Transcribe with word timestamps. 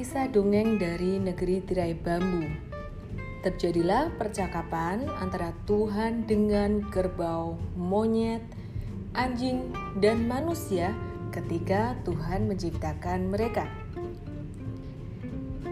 kisah 0.00 0.32
dongeng 0.32 0.80
dari 0.80 1.20
negeri 1.20 1.60
tirai 1.60 1.92
bambu. 1.92 2.48
Terjadilah 3.44 4.08
percakapan 4.16 5.04
antara 5.20 5.52
Tuhan 5.68 6.24
dengan 6.24 6.88
kerbau, 6.88 7.60
monyet, 7.76 8.40
anjing, 9.12 9.68
dan 10.00 10.24
manusia 10.24 10.96
ketika 11.36 12.00
Tuhan 12.08 12.48
menciptakan 12.48 13.28
mereka. 13.28 13.68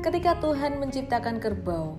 Ketika 0.04 0.36
Tuhan 0.45 0.76
menciptakan 0.76 1.40
kerbau, 1.40 1.96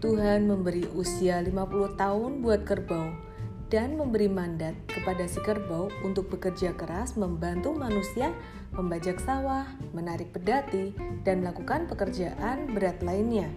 Tuhan 0.00 0.48
memberi 0.48 0.88
usia 0.96 1.36
50 1.44 2.00
tahun 2.00 2.40
buat 2.40 2.64
kerbau 2.64 3.27
dan 3.68 4.00
memberi 4.00 4.32
mandat 4.32 4.72
kepada 4.88 5.28
si 5.28 5.40
kerbau 5.44 5.92
untuk 6.00 6.32
bekerja 6.32 6.72
keras 6.72 7.20
membantu 7.20 7.76
manusia 7.76 8.32
membajak 8.72 9.20
sawah, 9.20 9.64
menarik 9.96 10.32
pedati, 10.32 10.92
dan 11.24 11.40
melakukan 11.40 11.88
pekerjaan 11.88 12.72
berat 12.72 13.00
lainnya. 13.00 13.48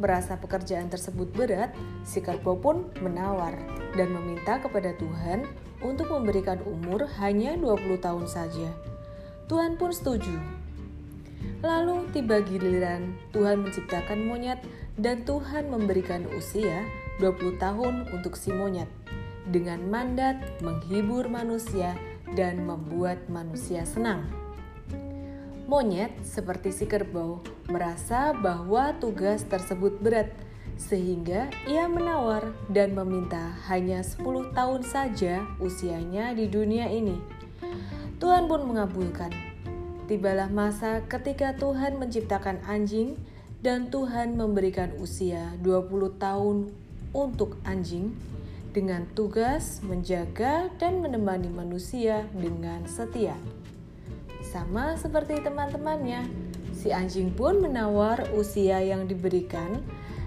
Merasa 0.00 0.40
pekerjaan 0.40 0.90
tersebut 0.90 1.30
berat, 1.32 1.70
si 2.02 2.20
kerbau 2.20 2.58
pun 2.58 2.88
menawar 3.00 3.54
dan 3.94 4.10
meminta 4.10 4.58
kepada 4.58 4.96
Tuhan 4.96 5.46
untuk 5.84 6.10
memberikan 6.10 6.58
umur 6.66 7.06
hanya 7.20 7.54
20 7.54 8.00
tahun 8.00 8.26
saja. 8.26 8.72
Tuhan 9.46 9.76
pun 9.76 9.92
setuju. 9.92 10.34
Lalu 11.60 12.08
tiba 12.12 12.40
giliran 12.44 13.16
Tuhan 13.32 13.60
menciptakan 13.60 14.24
monyet 14.24 14.60
dan 14.96 15.24
Tuhan 15.28 15.68
memberikan 15.68 16.24
usia 16.32 16.84
20 17.22 17.62
tahun 17.62 17.94
untuk 18.10 18.34
si 18.34 18.50
monyet 18.50 18.90
dengan 19.48 19.84
mandat 19.86 20.40
menghibur 20.64 21.28
manusia 21.28 21.94
dan 22.32 22.64
membuat 22.64 23.20
manusia 23.28 23.84
senang. 23.84 24.24
Monyet 25.64 26.12
seperti 26.20 26.72
si 26.72 26.84
kerbau 26.84 27.40
merasa 27.72 28.36
bahwa 28.36 28.92
tugas 29.00 29.48
tersebut 29.48 29.96
berat 30.00 30.28
sehingga 30.76 31.48
ia 31.64 31.86
menawar 31.86 32.52
dan 32.68 32.92
meminta 32.92 33.54
hanya 33.70 34.02
10 34.02 34.52
tahun 34.52 34.82
saja 34.84 35.46
usianya 35.62 36.34
di 36.34 36.50
dunia 36.50 36.90
ini. 36.90 37.16
Tuhan 38.18 38.50
pun 38.50 38.66
mengabulkan. 38.66 39.32
Tibalah 40.04 40.52
masa 40.52 41.00
ketika 41.08 41.56
Tuhan 41.56 41.96
menciptakan 41.96 42.60
anjing 42.68 43.16
dan 43.64 43.88
Tuhan 43.88 44.36
memberikan 44.36 44.92
usia 45.00 45.56
20 45.64 46.20
tahun 46.20 46.83
untuk 47.14 47.56
anjing 47.62 48.12
dengan 48.74 49.06
tugas 49.14 49.78
menjaga 49.86 50.66
dan 50.82 50.98
menemani 50.98 51.46
manusia 51.46 52.26
dengan 52.34 52.82
setia. 52.90 53.38
Sama 54.42 54.98
seperti 54.98 55.38
teman-temannya, 55.40 56.26
si 56.74 56.90
anjing 56.90 57.30
pun 57.30 57.62
menawar 57.62 58.28
usia 58.34 58.82
yang 58.82 59.06
diberikan 59.06 59.78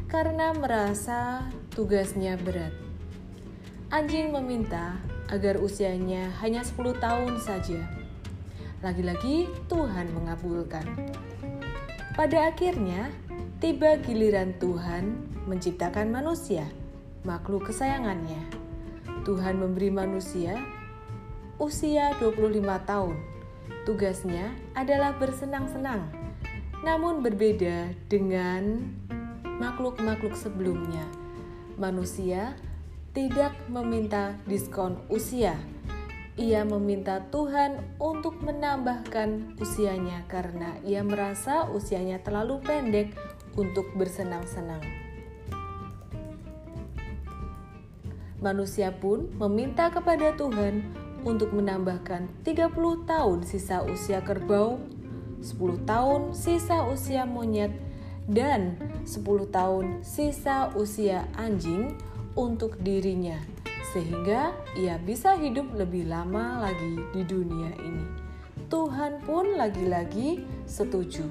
karena 0.08 0.55
merasa 0.55 1.43
tugasnya 1.75 2.39
berat. 2.39 2.71
Anjing 3.91 4.31
meminta 4.31 4.95
agar 5.27 5.59
usianya 5.59 6.31
hanya 6.39 6.63
10 6.63 7.03
tahun 7.03 7.39
saja. 7.43 7.83
Lagi-lagi 8.80 9.52
Tuhan 9.67 10.11
mengabulkan. 10.15 10.88
Pada 12.15 12.49
akhirnya, 12.49 13.11
tiba 13.59 13.99
giliran 13.99 14.55
Tuhan 14.58 15.36
menciptakan 15.48 16.12
manusia 16.12 16.67
makhluk 17.23 17.72
kesayangannya. 17.72 18.40
Tuhan 19.28 19.59
memberi 19.59 19.92
manusia 19.92 20.56
usia 21.59 22.16
25 22.23 22.64
tahun. 22.88 23.16
Tugasnya 23.84 24.56
adalah 24.76 25.16
bersenang-senang, 25.20 26.08
namun 26.84 27.20
berbeda 27.23 27.92
dengan 28.08 28.83
makhluk-makhluk 29.60 30.36
sebelumnya. 30.36 31.04
Manusia 31.76 32.55
tidak 33.11 33.55
meminta 33.67 34.39
diskon 34.48 35.00
usia. 35.11 35.55
Ia 36.38 36.61
meminta 36.64 37.26
Tuhan 37.33 37.98
untuk 37.98 38.39
menambahkan 38.45 39.58
usianya 39.58 40.21
karena 40.30 40.77
ia 40.86 41.02
merasa 41.02 41.66
usianya 41.73 42.21
terlalu 42.21 42.61
pendek 42.61 43.17
untuk 43.58 43.89
bersenang-senang. 43.98 45.07
Manusia 48.37 48.93
pun 48.93 49.33
meminta 49.42 49.89
kepada 49.89 50.30
Tuhan 50.37 50.86
untuk 51.25 51.58
menambahkan 51.58 52.30
30 52.45 53.09
tahun 53.09 53.42
sisa 53.42 53.81
usia 53.81 54.21
kerbau, 54.21 54.77
10 55.42 55.89
tahun 55.89 56.37
sisa 56.37 56.86
usia 56.86 57.26
monyet, 57.26 57.73
dan 58.30 58.77
10 59.09 59.26
tahun 59.49 60.05
sisa 60.05 60.70
usia 60.77 61.26
anjing 61.33 61.97
untuk 62.37 62.77
dirinya 62.77 63.42
sehingga 63.95 64.53
ia 64.76 64.99
bisa 64.99 65.33
hidup 65.39 65.73
lebih 65.73 66.05
lama 66.05 66.70
lagi 66.70 66.99
di 67.15 67.23
dunia 67.23 67.71
ini. 67.81 68.05
Tuhan 68.67 69.23
pun 69.23 69.55
lagi-lagi 69.55 70.43
setuju. 70.67 71.23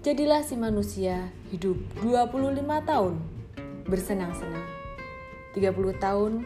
Jadilah 0.00 0.40
si 0.40 0.56
manusia 0.56 1.28
hidup 1.52 1.76
25 2.00 2.64
tahun 2.64 3.14
bersenang-senang 3.84 4.77
30 5.56 5.96
tahun 5.96 6.44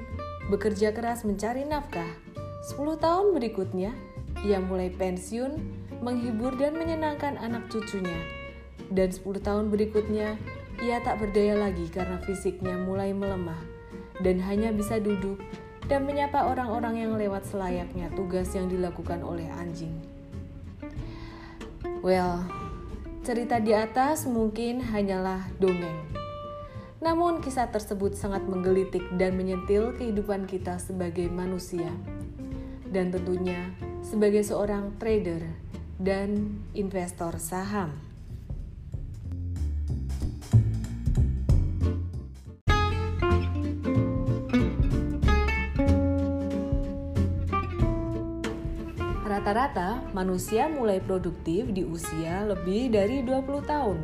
bekerja 0.50 0.94
keras 0.94 1.26
mencari 1.26 1.66
nafkah. 1.66 2.08
10 2.62 2.98
tahun 2.98 3.34
berikutnya, 3.34 3.90
ia 4.46 4.58
mulai 4.62 4.90
pensiun, 4.94 5.58
menghibur 6.02 6.54
dan 6.54 6.78
menyenangkan 6.78 7.38
anak 7.38 7.66
cucunya. 7.70 8.18
Dan 8.92 9.10
10 9.10 9.42
tahun 9.42 9.70
berikutnya, 9.70 10.38
ia 10.82 10.98
tak 11.02 11.22
berdaya 11.22 11.58
lagi 11.58 11.86
karena 11.90 12.18
fisiknya 12.22 12.74
mulai 12.74 13.14
melemah 13.14 13.58
dan 14.22 14.38
hanya 14.42 14.74
bisa 14.74 14.98
duduk 14.98 15.38
dan 15.90 16.06
menyapa 16.06 16.46
orang-orang 16.46 17.06
yang 17.06 17.12
lewat 17.18 17.46
selayaknya 17.46 18.10
tugas 18.14 18.50
yang 18.54 18.70
dilakukan 18.70 19.22
oleh 19.22 19.46
anjing. 19.58 19.94
Well, 22.02 22.46
cerita 23.22 23.62
di 23.62 23.74
atas 23.74 24.26
mungkin 24.26 24.82
hanyalah 24.82 25.46
dongeng 25.62 26.21
namun 27.02 27.42
kisah 27.42 27.66
tersebut 27.66 28.14
sangat 28.14 28.46
menggelitik 28.46 29.02
dan 29.18 29.34
menyentil 29.34 29.90
kehidupan 29.98 30.46
kita 30.46 30.78
sebagai 30.78 31.26
manusia. 31.26 31.90
Dan 32.86 33.10
tentunya 33.10 33.74
sebagai 34.06 34.46
seorang 34.46 34.94
trader 35.02 35.42
dan 35.98 36.62
investor 36.78 37.42
saham. 37.42 37.98
Rata-rata 49.26 50.06
manusia 50.14 50.70
mulai 50.70 51.02
produktif 51.02 51.66
di 51.74 51.82
usia 51.82 52.46
lebih 52.46 52.94
dari 52.94 53.26
20 53.26 53.66
tahun 53.66 53.98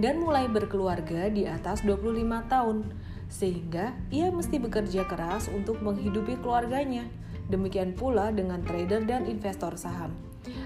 dan 0.00 0.20
mulai 0.20 0.48
berkeluarga 0.48 1.28
di 1.28 1.44
atas 1.44 1.84
25 1.84 2.22
tahun, 2.48 2.88
sehingga 3.28 3.96
ia 4.12 4.28
mesti 4.28 4.60
bekerja 4.60 5.08
keras 5.08 5.48
untuk 5.52 5.80
menghidupi 5.80 6.40
keluarganya. 6.40 7.08
Demikian 7.48 7.92
pula 7.92 8.32
dengan 8.32 8.64
trader 8.64 9.04
dan 9.04 9.28
investor 9.28 9.76
saham. 9.76 10.14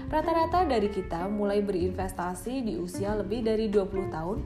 Rata-rata 0.07 0.63
dari 0.63 0.87
kita 0.87 1.27
mulai 1.27 1.59
berinvestasi 1.59 2.63
di 2.63 2.79
usia 2.79 3.13
lebih 3.13 3.43
dari 3.43 3.67
20 3.67 4.13
tahun 4.13 4.39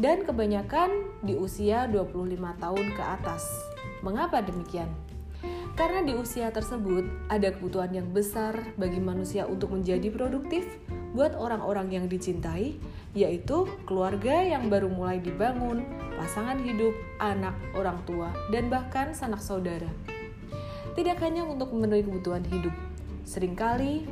dan 0.00 0.26
kebanyakan 0.26 1.20
di 1.22 1.38
usia 1.38 1.86
25 1.86 2.34
tahun 2.58 2.86
ke 2.96 3.02
atas. 3.02 3.44
Mengapa 4.02 4.42
demikian? 4.42 4.90
Karena 5.74 6.06
di 6.06 6.14
usia 6.14 6.54
tersebut 6.54 7.02
ada 7.26 7.50
kebutuhan 7.50 7.90
yang 7.90 8.08
besar 8.14 8.54
bagi 8.78 9.02
manusia 9.02 9.42
untuk 9.46 9.74
menjadi 9.74 10.06
produktif 10.10 10.62
buat 11.14 11.38
orang-orang 11.38 11.94
yang 11.94 12.06
dicintai 12.10 12.74
yaitu 13.14 13.70
keluarga 13.86 14.42
yang 14.42 14.66
baru 14.66 14.90
mulai 14.90 15.22
dibangun, 15.22 15.86
pasangan 16.18 16.58
hidup, 16.66 16.90
anak, 17.22 17.54
orang 17.78 18.02
tua, 18.02 18.34
dan 18.50 18.66
bahkan 18.66 19.14
sanak 19.14 19.38
saudara. 19.38 19.86
Tidak 20.98 21.14
hanya 21.22 21.46
untuk 21.46 21.70
memenuhi 21.70 22.02
kebutuhan 22.02 22.42
hidup, 22.50 22.74
sering 23.22 23.54
kali 23.54 24.02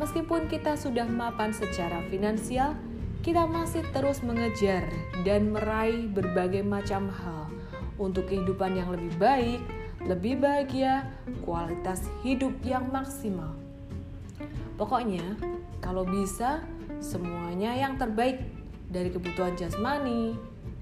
meskipun 0.00 0.48
kita 0.48 0.76
sudah 0.76 1.04
mapan 1.08 1.52
secara 1.52 2.04
finansial, 2.08 2.76
kita 3.24 3.44
masih 3.48 3.82
terus 3.90 4.20
mengejar 4.22 4.86
dan 5.24 5.50
meraih 5.50 6.06
berbagai 6.08 6.62
macam 6.62 7.08
hal 7.10 7.48
untuk 7.96 8.28
kehidupan 8.28 8.76
yang 8.76 8.92
lebih 8.92 9.12
baik, 9.16 9.60
lebih 10.04 10.38
bahagia, 10.38 11.08
kualitas 11.42 12.06
hidup 12.22 12.52
yang 12.62 12.86
maksimal. 12.92 13.56
Pokoknya, 14.76 15.24
kalau 15.86 16.02
bisa, 16.02 16.66
semuanya 16.98 17.70
yang 17.78 17.94
terbaik 17.94 18.42
dari 18.90 19.06
kebutuhan 19.06 19.54
jasmani, 19.54 20.34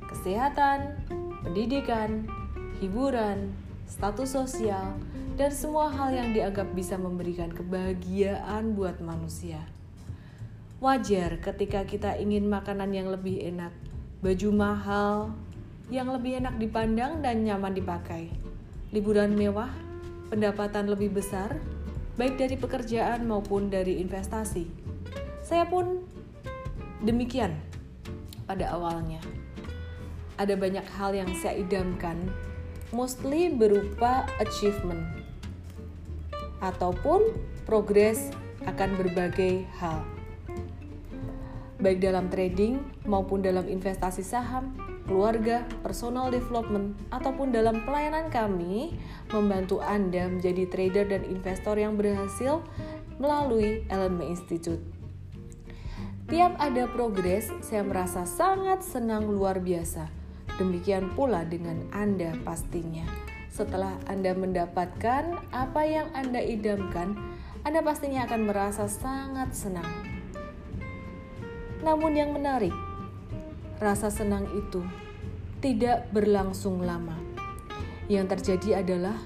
kesehatan, 0.08 0.96
pendidikan, 1.44 2.24
hiburan, 2.80 3.52
status 3.84 4.32
sosial, 4.32 4.96
dan 5.36 5.52
semua 5.52 5.92
hal 5.92 6.08
yang 6.08 6.32
dianggap 6.32 6.72
bisa 6.72 6.96
memberikan 6.96 7.52
kebahagiaan 7.52 8.72
buat 8.72 8.96
manusia. 9.04 9.60
Wajar 10.80 11.36
ketika 11.36 11.84
kita 11.84 12.16
ingin 12.16 12.48
makanan 12.48 12.88
yang 12.96 13.12
lebih 13.12 13.44
enak, 13.44 13.76
baju 14.24 14.48
mahal 14.56 15.16
yang 15.92 16.08
lebih 16.08 16.40
enak 16.40 16.56
dipandang 16.56 17.20
dan 17.20 17.44
nyaman 17.44 17.76
dipakai, 17.76 18.32
liburan 18.88 19.36
mewah, 19.36 19.68
pendapatan 20.32 20.88
lebih 20.88 21.12
besar, 21.12 21.60
baik 22.16 22.40
dari 22.40 22.56
pekerjaan 22.56 23.28
maupun 23.28 23.68
dari 23.68 24.00
investasi. 24.00 24.93
Saya 25.44 25.68
pun 25.68 26.00
demikian 27.04 27.60
pada 28.48 28.72
awalnya. 28.72 29.20
Ada 30.40 30.56
banyak 30.56 30.88
hal 30.96 31.12
yang 31.12 31.28
saya 31.36 31.60
idamkan, 31.60 32.16
mostly 32.96 33.52
berupa 33.52 34.24
achievement 34.40 35.04
ataupun 36.64 37.36
progres 37.68 38.32
akan 38.64 38.96
berbagai 38.96 39.68
hal. 39.76 40.00
Baik 41.76 42.00
dalam 42.00 42.32
trading 42.32 42.80
maupun 43.04 43.44
dalam 43.44 43.68
investasi 43.68 44.24
saham, 44.24 44.72
keluarga, 45.04 45.68
personal 45.84 46.32
development, 46.32 46.96
ataupun 47.12 47.52
dalam 47.52 47.84
pelayanan 47.84 48.32
kami 48.32 48.96
membantu 49.28 49.84
Anda 49.84 50.24
menjadi 50.32 50.64
trader 50.72 51.04
dan 51.12 51.28
investor 51.28 51.76
yang 51.76 52.00
berhasil 52.00 52.64
melalui 53.20 53.84
LME 53.92 54.32
Institute. 54.32 54.93
Tiap 56.24 56.56
ada 56.56 56.88
progres, 56.88 57.52
saya 57.60 57.84
merasa 57.84 58.24
sangat 58.24 58.80
senang 58.80 59.28
luar 59.28 59.60
biasa. 59.60 60.08
Demikian 60.56 61.12
pula 61.12 61.44
dengan 61.44 61.84
Anda 61.92 62.32
pastinya. 62.40 63.04
Setelah 63.52 63.92
Anda 64.08 64.32
mendapatkan 64.32 65.36
apa 65.52 65.82
yang 65.84 66.08
Anda 66.16 66.40
idamkan, 66.40 67.12
Anda 67.60 67.84
pastinya 67.84 68.24
akan 68.24 68.40
merasa 68.48 68.88
sangat 68.88 69.52
senang. 69.52 69.84
Namun 71.84 72.16
yang 72.16 72.32
menarik, 72.32 72.72
rasa 73.76 74.08
senang 74.08 74.48
itu 74.56 74.80
tidak 75.60 76.08
berlangsung 76.08 76.80
lama. 76.80 77.20
Yang 78.08 78.40
terjadi 78.40 78.80
adalah 78.80 79.20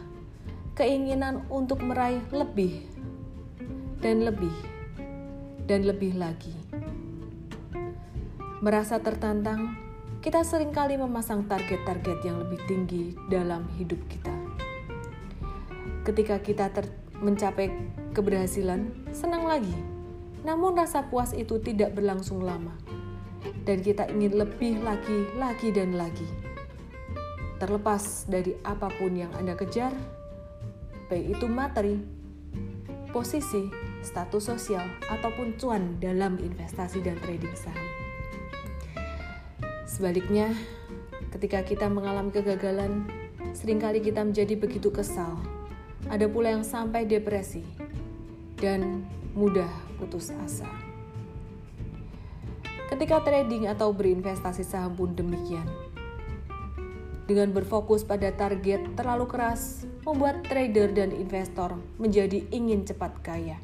keinginan 0.75 1.47
untuk 1.47 1.79
meraih 1.79 2.27
lebih 2.35 2.91
dan 4.03 4.27
lebih 4.27 4.55
dan 5.71 5.87
lebih 5.87 6.19
lagi 6.19 6.68
merasa 8.59 8.99
tertantang, 8.99 9.79
kita 10.19 10.43
sering 10.43 10.75
kali 10.75 10.99
memasang 10.99 11.47
target-target 11.47 12.19
yang 12.27 12.43
lebih 12.43 12.59
tinggi 12.67 13.15
dalam 13.31 13.71
hidup 13.79 14.03
kita. 14.11 14.35
Ketika 16.03 16.43
kita 16.43 16.67
mencapai 17.23 17.71
keberhasilan, 18.15 18.91
senang 19.15 19.47
lagi. 19.47 19.75
Namun 20.43 20.75
rasa 20.75 21.07
puas 21.07 21.31
itu 21.35 21.63
tidak 21.63 21.95
berlangsung 21.95 22.43
lama. 22.43 22.75
Dan 23.63 23.79
kita 23.79 24.11
ingin 24.11 24.35
lebih 24.35 24.83
lagi, 24.83 25.31
lagi 25.39 25.69
dan 25.71 25.95
lagi. 25.95 26.27
Terlepas 27.63 28.27
dari 28.27 28.59
apa 28.67 28.91
pun 28.91 29.15
yang 29.15 29.31
Anda 29.39 29.55
kejar, 29.55 29.95
baik 31.07 31.39
itu 31.39 31.47
materi, 31.47 31.95
posisi, 33.15 33.71
status 34.03 34.51
sosial, 34.51 34.87
ataupun 35.11 35.55
cuan 35.59 35.99
dalam 36.03 36.39
investasi 36.43 37.03
dan 37.03 37.19
trading 37.23 37.55
saham. 37.55 37.98
Sebaliknya, 39.99 40.55
ketika 41.35 41.59
kita 41.67 41.91
mengalami 41.91 42.31
kegagalan, 42.31 43.03
sering 43.51 43.83
kali 43.83 43.99
kita 43.99 44.23
menjadi 44.23 44.55
begitu 44.55 44.95
kesal. 44.95 45.35
Ada 46.07 46.31
pula 46.31 46.55
yang 46.55 46.63
sampai 46.63 47.03
depresi 47.03 47.67
dan 48.63 49.03
mudah 49.35 49.67
putus 49.99 50.31
asa. 50.39 50.71
Ketika 52.95 53.27
trading 53.27 53.67
atau 53.67 53.91
berinvestasi 53.91 54.63
saham 54.63 54.95
pun 54.95 55.19
demikian. 55.19 55.67
Dengan 57.27 57.51
berfokus 57.51 58.07
pada 58.07 58.31
target 58.31 58.95
terlalu 58.95 59.27
keras, 59.27 59.83
membuat 60.07 60.47
trader 60.47 60.95
dan 60.95 61.11
investor 61.11 61.75
menjadi 61.99 62.47
ingin 62.55 62.87
cepat 62.87 63.19
kaya. 63.19 63.59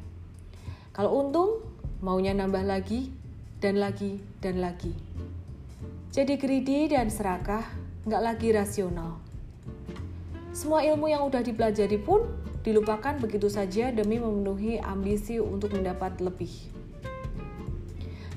Kalau 0.91 1.15
untung, 1.15 1.63
maunya 2.03 2.35
nambah 2.35 2.67
lagi 2.67 3.07
dan 3.63 3.79
lagi 3.79 4.19
dan 4.43 4.59
lagi 4.59 5.15
jadi 6.15 6.39
greedy 6.39 6.95
dan 6.95 7.11
serakah, 7.11 7.67
nggak 8.07 8.23
lagi 8.23 8.55
rasional. 8.55 9.19
Semua 10.55 10.79
ilmu 10.87 11.11
yang 11.11 11.27
udah 11.27 11.43
dipelajari 11.43 11.99
pun 11.99 12.23
dilupakan 12.63 13.19
begitu 13.19 13.51
saja 13.51 13.91
demi 13.91 14.15
memenuhi 14.15 14.79
ambisi 14.79 15.43
untuk 15.43 15.75
mendapat 15.75 16.23
lebih. 16.23 16.71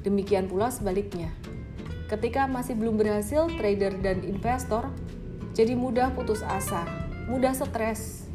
Demikian 0.03 0.51
pula 0.51 0.75
sebaliknya. 0.75 1.31
Ketika 2.11 2.51
masih 2.51 2.75
belum 2.75 2.99
berhasil, 2.99 3.47
trader 3.55 3.95
dan 4.03 4.27
investor 4.27 4.91
jadi 5.55 5.79
mudah 5.79 6.11
putus 6.19 6.43
asa, 6.43 6.83
mudah 7.31 7.55
stres. 7.55 8.27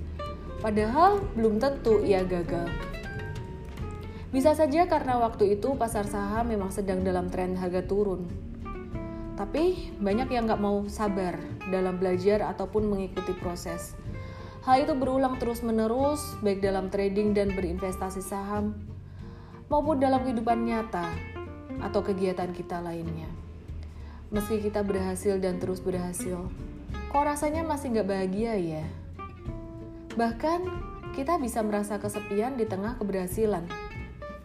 Padahal 0.64 1.20
belum 1.36 1.60
tentu 1.60 2.00
ia 2.00 2.24
gagal. 2.24 2.72
Bisa 4.32 4.56
saja 4.56 4.88
karena 4.88 5.20
waktu 5.20 5.60
itu 5.60 5.76
pasar 5.76 6.08
saham 6.08 6.48
memang 6.48 6.72
sedang 6.72 7.04
dalam 7.04 7.28
tren 7.28 7.60
harga 7.60 7.84
turun 7.84 8.53
tapi 9.44 9.92
banyak 10.00 10.32
yang 10.32 10.48
nggak 10.48 10.64
mau 10.64 10.88
sabar 10.88 11.36
dalam 11.68 12.00
belajar 12.00 12.48
ataupun 12.48 12.88
mengikuti 12.88 13.36
proses. 13.36 13.92
Hal 14.64 14.88
itu 14.88 14.96
berulang 14.96 15.36
terus-menerus, 15.36 16.40
baik 16.40 16.64
dalam 16.64 16.88
trading 16.88 17.36
dan 17.36 17.52
berinvestasi 17.52 18.24
saham, 18.24 18.72
maupun 19.68 20.00
dalam 20.00 20.24
kehidupan 20.24 20.64
nyata 20.64 21.12
atau 21.84 22.00
kegiatan 22.00 22.56
kita 22.56 22.80
lainnya. 22.80 23.28
Meski 24.32 24.64
kita 24.64 24.80
berhasil 24.80 25.36
dan 25.44 25.60
terus 25.60 25.84
berhasil, 25.84 26.40
kok 27.12 27.26
rasanya 27.28 27.68
masih 27.68 28.00
nggak 28.00 28.08
bahagia 28.08 28.56
ya? 28.56 28.86
Bahkan 30.16 30.60
kita 31.20 31.36
bisa 31.36 31.60
merasa 31.60 32.00
kesepian 32.00 32.56
di 32.56 32.64
tengah 32.64 32.96
keberhasilan. 32.96 33.68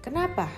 Kenapa? 0.02 0.50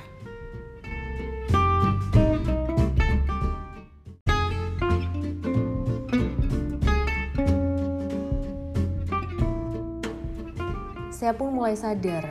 Saya 11.30 11.38
pun 11.46 11.54
mulai 11.54 11.78
sadar 11.78 12.26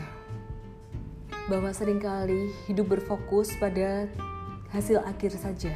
bahwa 1.47 1.71
sering 1.71 2.03
kali 2.03 2.51
hidup 2.67 2.99
berfokus 2.99 3.55
pada 3.55 4.11
hasil 4.75 4.99
akhir 5.07 5.39
saja, 5.39 5.71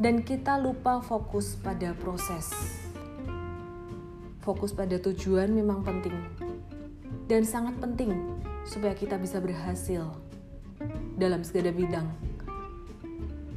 dan 0.00 0.24
kita 0.24 0.56
lupa 0.56 1.04
fokus 1.04 1.60
pada 1.60 1.92
proses. 1.92 2.48
Fokus 4.40 4.72
pada 4.72 4.96
tujuan 4.96 5.52
memang 5.52 5.84
penting, 5.84 6.16
dan 7.28 7.44
sangat 7.44 7.76
penting 7.76 8.16
supaya 8.64 8.96
kita 8.96 9.20
bisa 9.20 9.36
berhasil 9.36 10.08
dalam 11.20 11.44
segala 11.44 11.68
bidang. 11.68 12.08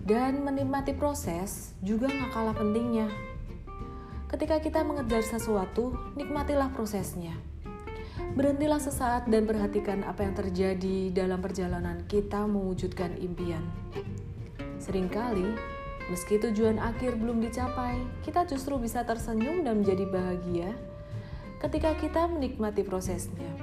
Dan 0.03 0.44
menikmati 0.44 0.91
proses 0.91 1.72
juga 1.79 2.12
gak 2.12 2.36
kalah 2.36 2.55
pentingnya. 2.60 3.08
Ketika 4.27 4.60
kita 4.60 4.84
mengejar 4.84 5.24
sesuatu, 5.24 5.96
nikmatilah 6.20 6.75
prosesnya 6.75 7.55
Berhentilah 8.36 8.84
sesaat 8.84 9.32
dan 9.32 9.48
perhatikan 9.48 10.04
apa 10.04 10.27
yang 10.27 10.36
terjadi 10.36 11.08
dalam 11.15 11.39
perjalanan 11.39 12.04
kita 12.04 12.44
mewujudkan 12.44 13.15
impian. 13.15 13.63
Seringkali, 14.75 15.56
meski 16.12 16.36
tujuan 16.44 16.75
akhir 16.75 17.15
belum 17.15 17.39
dicapai, 17.39 17.96
kita 18.27 18.44
justru 18.44 18.75
bisa 18.75 19.08
tersenyum 19.08 19.63
dan 19.63 19.80
menjadi 19.80 20.04
bahagia 20.12 20.75
ketika 21.63 21.96
kita 21.96 22.27
menikmati 22.27 22.84
prosesnya. 22.84 23.56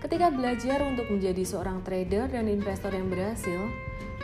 Ketika 0.00 0.32
belajar 0.32 0.80
untuk 0.88 1.12
menjadi 1.12 1.44
seorang 1.44 1.84
trader 1.84 2.32
dan 2.32 2.48
investor 2.48 2.88
yang 2.88 3.12
berhasil, 3.12 3.68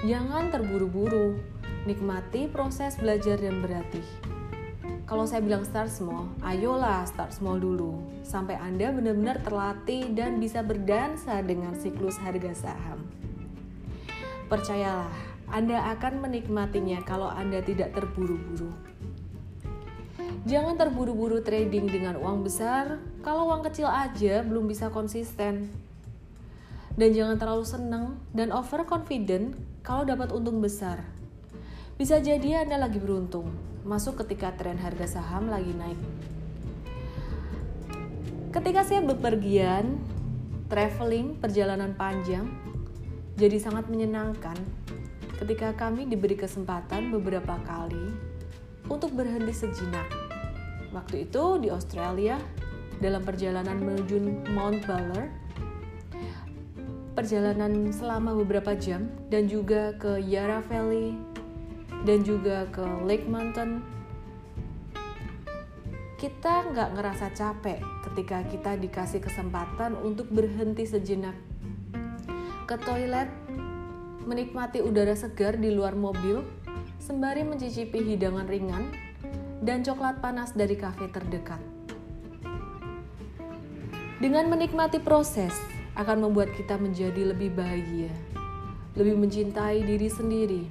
jangan 0.08 0.49
terburu-buru, 0.49 1.37
nikmati 1.85 2.49
proses 2.49 2.97
belajar 2.97 3.37
dan 3.37 3.61
berlatih 3.61 4.38
kalau 5.08 5.24
saya 5.24 5.40
bilang 5.40 5.64
start 5.64 5.88
small, 5.88 6.28
ayolah 6.44 7.08
start 7.08 7.32
small 7.32 7.56
dulu 7.56 7.96
sampai 8.20 8.60
Anda 8.60 8.92
benar-benar 8.92 9.40
terlatih 9.40 10.12
dan 10.12 10.36
bisa 10.36 10.60
berdansa 10.60 11.40
dengan 11.40 11.72
siklus 11.80 12.20
harga 12.20 12.52
saham. 12.52 13.08
Percayalah, 14.52 15.08
Anda 15.48 15.80
akan 15.96 16.28
menikmatinya 16.28 17.00
kalau 17.08 17.32
Anda 17.32 17.64
tidak 17.64 17.96
terburu-buru. 17.96 18.68
Jangan 20.44 20.76
terburu-buru 20.76 21.40
trading 21.40 21.88
dengan 21.88 22.20
uang 22.20 22.44
besar 22.44 23.00
kalau 23.24 23.48
uang 23.48 23.64
kecil 23.64 23.88
aja 23.88 24.44
belum 24.44 24.68
bisa 24.68 24.92
konsisten. 24.92 25.72
Dan 27.00 27.16
jangan 27.16 27.40
terlalu 27.40 27.64
senang 27.64 28.20
dan 28.36 28.52
overconfident 28.52 29.56
kalau 29.80 30.04
dapat 30.04 30.36
untung 30.36 30.60
besar. 30.60 31.00
Bisa 31.96 32.20
jadi 32.20 32.60
Anda 32.68 32.76
lagi 32.76 33.00
beruntung, 33.00 33.67
masuk 33.87 34.23
ketika 34.25 34.54
tren 34.54 34.78
harga 34.78 35.18
saham 35.18 35.50
lagi 35.50 35.70
naik. 35.75 36.00
Ketika 38.49 38.80
saya 38.82 39.04
bepergian, 39.04 40.00
traveling, 40.73 41.37
perjalanan 41.37 41.92
panjang, 41.94 42.49
jadi 43.38 43.61
sangat 43.61 43.87
menyenangkan 43.87 44.56
ketika 45.38 45.70
kami 45.76 46.11
diberi 46.11 46.35
kesempatan 46.35 47.14
beberapa 47.14 47.61
kali 47.62 48.11
untuk 48.90 49.14
berhenti 49.14 49.54
sejenak. 49.54 50.08
Waktu 50.90 51.28
itu 51.28 51.61
di 51.62 51.68
Australia, 51.68 52.40
dalam 52.99 53.23
perjalanan 53.23 53.78
menuju 53.78 54.49
Mount 54.50 54.82
Baller, 54.88 55.30
perjalanan 57.14 57.92
selama 57.94 58.35
beberapa 58.35 58.75
jam, 58.75 59.06
dan 59.30 59.47
juga 59.47 59.94
ke 60.00 60.18
Yarra 60.18 60.64
Valley, 60.66 61.14
dan 62.04 62.25
juga 62.25 62.68
ke 62.73 62.85
Lake 63.04 63.26
Mountain, 63.26 63.85
kita 66.18 66.66
nggak 66.75 66.99
ngerasa 66.99 67.30
capek 67.30 67.78
ketika 68.11 68.42
kita 68.50 68.75
dikasih 68.75 69.23
kesempatan 69.23 69.95
untuk 70.02 70.26
berhenti 70.35 70.83
sejenak 70.83 71.38
ke 72.68 72.76
toilet, 72.85 73.30
menikmati 74.28 74.85
udara 74.85 75.16
segar 75.16 75.57
di 75.57 75.73
luar 75.73 75.97
mobil, 75.97 76.45
sembari 77.00 77.47
mencicipi 77.47 78.02
hidangan 78.02 78.45
ringan 78.45 78.92
dan 79.64 79.80
coklat 79.80 80.21
panas 80.21 80.52
dari 80.52 80.76
kafe 80.76 81.09
terdekat. 81.09 81.62
Dengan 84.18 84.50
menikmati 84.50 84.99
proses 84.99 85.54
akan 85.95 86.26
membuat 86.26 86.50
kita 86.59 86.75
menjadi 86.75 87.30
lebih 87.30 87.54
bahagia, 87.54 88.11
lebih 88.99 89.14
mencintai 89.14 89.87
diri 89.87 90.11
sendiri, 90.11 90.62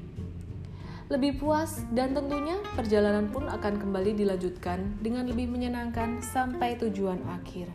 lebih 1.08 1.40
puas, 1.40 1.88
dan 1.96 2.12
tentunya 2.12 2.60
perjalanan 2.76 3.32
pun 3.32 3.48
akan 3.48 3.80
kembali 3.80 4.12
dilanjutkan 4.12 5.00
dengan 5.00 5.24
lebih 5.24 5.48
menyenangkan 5.48 6.20
sampai 6.20 6.76
tujuan 6.84 7.24
akhir. 7.32 7.72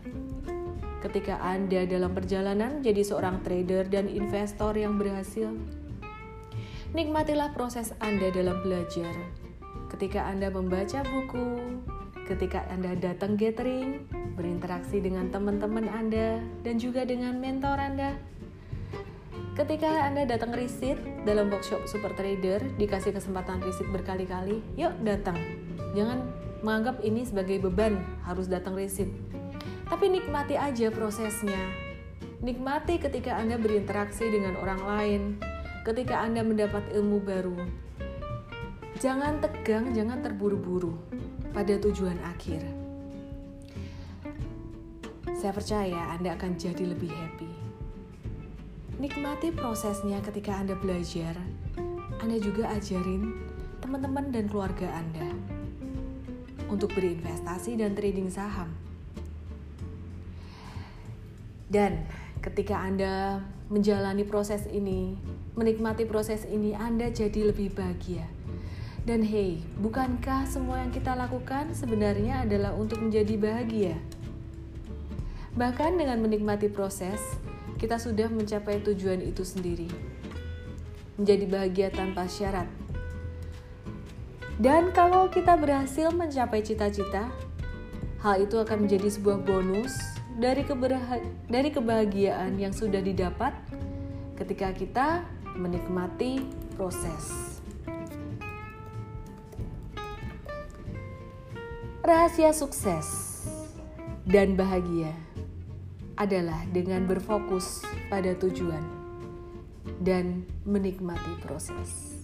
Ketika 1.01 1.41
Anda 1.41 1.89
dalam 1.89 2.12
perjalanan 2.12 2.85
jadi 2.85 3.03
seorang 3.03 3.41
trader 3.41 3.89
dan 3.89 4.07
investor 4.07 4.77
yang 4.77 5.01
berhasil, 5.01 5.51
nikmatilah 6.93 7.57
proses 7.57 7.97
Anda 8.05 8.29
dalam 8.31 8.61
belajar. 8.61 9.11
Ketika 9.89 10.29
Anda 10.29 10.53
membaca 10.53 11.01
buku, 11.03 11.59
ketika 12.29 12.69
Anda 12.69 12.95
datang 13.01 13.41
gathering, 13.41 14.07
berinteraksi 14.37 15.01
dengan 15.01 15.33
teman-teman 15.33 15.89
Anda, 15.89 16.39
dan 16.62 16.77
juga 16.77 17.09
dengan 17.09 17.41
mentor 17.41 17.81
Anda. 17.81 18.15
Ketika 19.53 20.09
Anda 20.09 20.25
datang 20.25 20.57
riset 20.57 20.97
dalam 21.29 21.53
workshop 21.53 21.85
Super 21.85 22.17
Trader, 22.17 22.65
dikasih 22.81 23.13
kesempatan 23.13 23.61
riset 23.61 23.89
berkali-kali, 23.93 24.65
yuk 24.81 24.97
datang. 25.05 25.37
Jangan 25.93 26.25
menganggap 26.65 27.05
ini 27.05 27.27
sebagai 27.27 27.61
beban 27.69 28.01
harus 28.25 28.49
datang 28.49 28.73
riset 28.73 29.13
tapi 29.93 30.09
nikmati 30.09 30.57
aja 30.57 30.89
prosesnya. 30.89 31.69
Nikmati 32.41 32.97
ketika 32.97 33.37
Anda 33.37 33.61
berinteraksi 33.61 34.25
dengan 34.25 34.57
orang 34.57 34.81
lain, 34.89 35.23
ketika 35.85 36.25
Anda 36.25 36.41
mendapat 36.41 36.81
ilmu 36.97 37.21
baru. 37.21 37.61
Jangan 39.05 39.45
tegang, 39.45 39.93
jangan 39.93 40.25
terburu-buru 40.25 40.97
pada 41.53 41.77
tujuan 41.77 42.17
akhir. 42.25 42.65
Saya 45.37 45.53
percaya 45.53 46.17
Anda 46.17 46.41
akan 46.41 46.57
jadi 46.57 46.89
lebih 46.89 47.13
happy. 47.13 47.72
Nikmati 49.01 49.49
prosesnya 49.57 50.21
ketika 50.21 50.53
Anda 50.61 50.77
belajar. 50.77 51.41
Anda 52.21 52.37
juga 52.37 52.69
ajarin 52.77 53.41
teman-teman 53.81 54.29
dan 54.29 54.53
keluarga 54.53 54.85
Anda 54.93 55.33
untuk 56.69 56.93
berinvestasi 56.93 57.81
dan 57.81 57.97
trading 57.97 58.29
saham. 58.29 58.69
Dan 61.73 62.05
ketika 62.45 62.85
Anda 62.85 63.41
menjalani 63.73 64.29
proses 64.29 64.69
ini, 64.69 65.17
menikmati 65.57 66.05
proses 66.05 66.45
ini, 66.45 66.77
Anda 66.77 67.09
jadi 67.09 67.49
lebih 67.49 67.73
bahagia. 67.73 68.29
Dan 69.09 69.25
hey, 69.25 69.65
bukankah 69.81 70.45
semua 70.45 70.85
yang 70.85 70.93
kita 70.93 71.17
lakukan 71.17 71.73
sebenarnya 71.73 72.45
adalah 72.45 72.77
untuk 72.77 73.01
menjadi 73.01 73.35
bahagia? 73.41 73.97
Bahkan 75.57 75.99
dengan 75.99 76.23
menikmati 76.23 76.71
proses, 76.71 77.19
kita 77.83 77.99
sudah 77.99 78.31
mencapai 78.31 78.79
tujuan 78.87 79.19
itu 79.19 79.43
sendiri. 79.43 79.91
Menjadi 81.19 81.45
bahagia 81.51 81.89
tanpa 81.91 82.31
syarat. 82.31 82.71
Dan 84.62 84.95
kalau 84.95 85.27
kita 85.27 85.59
berhasil 85.59 86.15
mencapai 86.15 86.62
cita-cita, 86.62 87.27
hal 88.23 88.39
itu 88.39 88.55
akan 88.62 88.87
menjadi 88.87 89.11
sebuah 89.11 89.43
bonus 89.43 89.99
dari 90.39 90.62
dari 91.51 91.75
kebahagiaan 91.75 92.55
yang 92.55 92.71
sudah 92.71 93.03
didapat 93.03 93.51
ketika 94.39 94.71
kita 94.71 95.09
menikmati 95.59 96.47
proses. 96.79 97.59
Rahasia 102.07 102.55
sukses 102.55 103.07
dan 104.23 104.55
bahagia 104.55 105.32
adalah 106.23 106.62
dengan 106.71 107.02
berfokus 107.11 107.83
pada 108.07 108.38
tujuan 108.38 108.87
dan 109.99 110.47
menikmati 110.62 111.35
proses. 111.43 112.14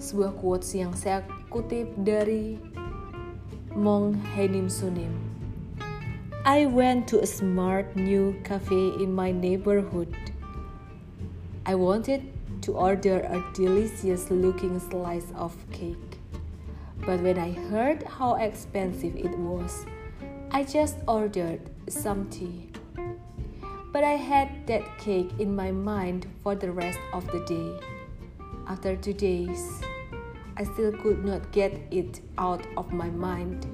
Sebuah 0.00 0.32
quotes 0.40 0.72
yang 0.72 0.96
saya 0.96 1.20
kutip 1.52 1.92
dari 2.00 2.56
Mong 3.76 4.16
Henim 4.32 4.72
Sunim 4.72 5.32
I 6.42 6.66
went 6.66 7.06
to 7.14 7.22
a 7.22 7.26
smart 7.26 7.94
new 7.94 8.34
cafe 8.42 8.98
in 8.98 9.14
my 9.14 9.30
neighborhood. 9.30 10.10
I 11.64 11.76
wanted 11.76 12.26
to 12.66 12.74
order 12.74 13.22
a 13.22 13.38
delicious 13.54 14.28
looking 14.28 14.80
slice 14.80 15.30
of 15.36 15.54
cake. 15.70 16.18
But 17.06 17.22
when 17.22 17.38
I 17.38 17.54
heard 17.70 18.02
how 18.02 18.34
expensive 18.42 19.14
it 19.14 19.38
was, 19.38 19.86
I 20.54 20.64
just 20.64 20.98
ordered 21.08 21.62
some 21.88 22.28
tea. 22.28 22.68
But 23.90 24.04
I 24.04 24.20
had 24.20 24.66
that 24.66 24.98
cake 24.98 25.30
in 25.38 25.56
my 25.56 25.72
mind 25.72 26.26
for 26.42 26.54
the 26.54 26.70
rest 26.70 26.98
of 27.14 27.26
the 27.32 27.40
day. 27.46 27.80
After 28.68 28.94
two 28.94 29.14
days, 29.14 29.80
I 30.58 30.64
still 30.64 30.92
could 30.92 31.24
not 31.24 31.50
get 31.52 31.72
it 31.90 32.20
out 32.36 32.66
of 32.76 32.92
my 32.92 33.08
mind, 33.08 33.66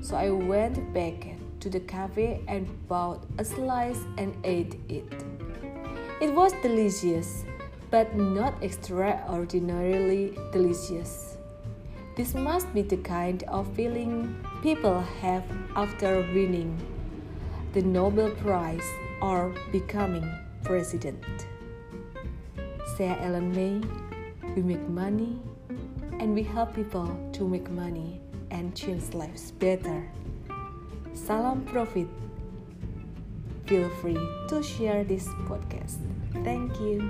so 0.00 0.16
I 0.16 0.30
went 0.30 0.94
back 0.94 1.36
to 1.60 1.68
the 1.68 1.80
cafe 1.80 2.40
and 2.48 2.66
bought 2.88 3.26
a 3.36 3.44
slice 3.44 4.00
and 4.16 4.34
ate 4.42 4.80
it. 4.88 5.12
It 6.22 6.32
was 6.34 6.54
delicious, 6.62 7.44
but 7.90 8.16
not 8.16 8.54
extraordinarily 8.62 10.32
delicious. 10.50 11.36
This 12.16 12.32
must 12.32 12.72
be 12.72 12.80
the 12.80 12.96
kind 12.96 13.42
of 13.48 13.70
feeling 13.76 14.34
people 14.62 15.00
have 15.20 15.42
after 15.74 16.20
winning 16.32 16.70
the 17.72 17.82
Nobel 17.82 18.30
Prize 18.30 18.86
or 19.20 19.52
becoming 19.72 20.22
president. 20.62 21.18
Saya 22.94 23.18
Ellen 23.18 23.50
May, 23.50 23.82
we 24.54 24.62
make 24.62 24.86
money 24.86 25.34
and 26.22 26.30
we 26.30 26.46
help 26.46 26.78
people 26.78 27.10
to 27.34 27.42
make 27.42 27.66
money 27.74 28.22
and 28.54 28.70
change 28.76 29.10
lives 29.18 29.50
better. 29.50 30.06
Salam 31.12 31.66
Profit. 31.66 32.06
Feel 33.66 33.90
free 33.98 34.20
to 34.46 34.62
share 34.62 35.02
this 35.02 35.26
podcast. 35.50 35.98
Thank 36.46 36.78
you. 36.78 37.02